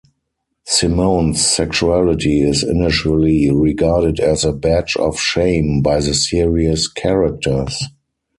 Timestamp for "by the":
5.83-6.15